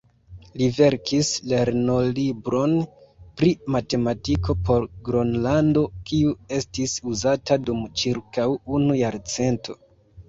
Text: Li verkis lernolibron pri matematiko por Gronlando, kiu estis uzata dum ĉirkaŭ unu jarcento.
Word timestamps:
Li 0.59 0.67
verkis 0.75 1.27
lernolibron 1.51 2.73
pri 3.41 3.51
matematiko 3.75 4.57
por 4.71 4.89
Gronlando, 5.11 5.85
kiu 6.09 6.35
estis 6.61 6.99
uzata 7.13 7.63
dum 7.69 7.87
ĉirkaŭ 8.05 8.51
unu 8.81 8.99
jarcento. 9.05 9.83